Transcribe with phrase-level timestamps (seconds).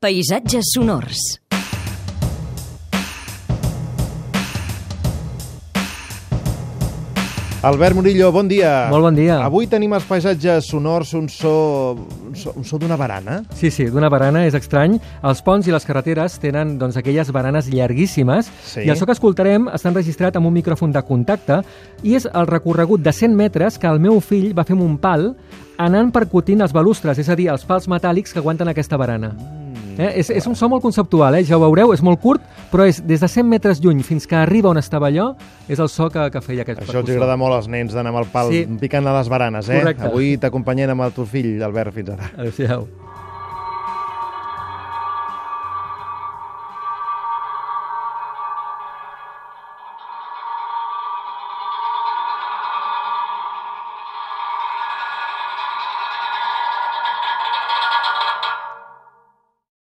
[0.00, 1.20] Paisatges sonors.
[7.62, 8.86] Albert Murillo, bon dia.
[8.92, 9.40] Molt bon dia.
[9.42, 11.96] Avui tenim els paisatges sonors un so,
[12.28, 13.40] un so, un so d'una barana.
[13.58, 14.94] Sí, sí, d'una barana, és estrany.
[15.26, 18.84] Els ponts i les carreteres tenen doncs, aquelles baranes llarguíssimes Sí.
[18.86, 21.62] i el so que escoltarem està enregistrat amb un micròfon de contacte
[22.04, 24.98] i és el recorregut de 100 metres que el meu fill va fer amb un
[24.98, 25.32] pal
[25.78, 29.55] anant percutint els balustres, és a dir, els pals metàl·lics que aguanten aquesta barana.
[29.98, 30.12] Eh?
[30.20, 31.44] És, és un so molt conceptual, eh?
[31.44, 32.42] ja ho veureu, és molt curt,
[32.72, 35.30] però és des de 100 metres lluny fins que arriba on estava allò,
[35.68, 38.22] és el so que, que feia aquest Això els agrada molt als nens d'anar amb
[38.24, 38.64] el pal Sí.
[38.80, 39.80] picant a les baranes, eh?
[39.80, 40.08] Correcte.
[40.10, 42.30] Avui t'acompanyem amb el teu fill, Albert, fins ara.
[42.36, 42.86] Adéu-siau.